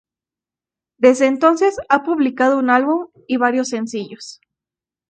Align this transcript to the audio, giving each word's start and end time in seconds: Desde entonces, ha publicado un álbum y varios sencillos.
Desde 0.97 1.27
entonces, 1.27 1.75
ha 1.87 2.01
publicado 2.01 2.57
un 2.57 2.71
álbum 2.71 3.09
y 3.27 3.37
varios 3.37 3.67
sencillos. 3.69 4.41